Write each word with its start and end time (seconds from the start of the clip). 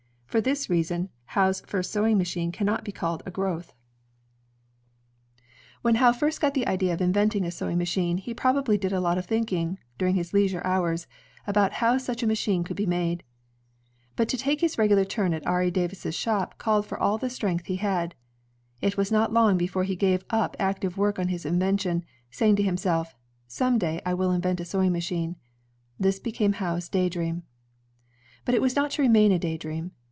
For 0.31 0.39
this 0.39 0.69
reason, 0.69 1.09
Howe's 1.25 1.59
first 1.59 1.91
sewing 1.91 2.17
machine 2.17 2.53
cannot 2.53 2.85
be 2.85 2.93
called 2.93 3.21
a 3.25 3.31
growth. 3.31 3.73
128 5.81 5.83
INVENTIONS 5.83 5.83
OF 5.83 5.83
MANUFACTURE 5.83 5.83
AND 5.83 5.83
PRODUCTION 5.83 5.83
When 5.83 5.95
Howe 5.95 6.13
first 6.13 6.39
got 6.39 6.53
the 6.53 6.67
idea 6.67 6.93
of 6.93 7.01
inventing 7.01 7.43
a 7.43 7.51
sewing 7.51 7.77
machine, 7.77 8.17
he 8.17 8.33
probably 8.33 8.77
did 8.77 8.93
a 8.93 9.01
lot 9.01 9.17
of 9.17 9.25
thinking, 9.25 9.77
during 9.97 10.15
his 10.15 10.31
leisure 10.33 10.61
hours, 10.63 11.05
about 11.45 11.73
how 11.83 11.97
such 11.97 12.23
a 12.23 12.27
machine 12.27 12.63
could 12.63 12.77
be 12.77 12.85
made. 12.85 13.23
But 14.15 14.29
to 14.29 14.37
take 14.37 14.61
his 14.61 14.77
regular 14.77 15.03
turn 15.03 15.33
at 15.33 15.45
Ari 15.45 15.69
Davis's 15.69 16.15
shop 16.15 16.57
called 16.57 16.85
for 16.85 16.97
all 16.97 17.17
the 17.17 17.29
strength 17.29 17.65
he 17.65 17.75
had. 17.75 18.15
It 18.79 18.95
was 18.95 19.11
not 19.11 19.33
long 19.33 19.57
before 19.57 19.83
he 19.83 19.97
gave 19.97 20.23
up 20.29 20.55
active 20.61 20.97
work 20.97 21.19
on 21.19 21.27
his 21.27 21.45
invention, 21.45 22.05
saying 22.29 22.55
to 22.55 22.63
himself, 22.63 23.15
"Some 23.49 23.77
»day, 23.77 23.99
I 24.05 24.13
will 24.13 24.31
invent 24.31 24.61
a 24.61 24.65
sewing 24.65 24.93
machine." 24.93 25.35
This 25.99 26.19
became 26.21 26.53
Howe's 26.53 26.87
daydream. 26.87 27.43
But 28.45 28.55
it 28.55 28.61
was 28.61 28.77
not 28.77 28.91
to 28.91 29.01
remain 29.01 29.33
a 29.33 29.37
daydream. 29.37 29.91